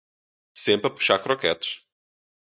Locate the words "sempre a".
0.63-0.95